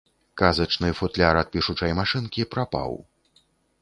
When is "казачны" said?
0.41-0.87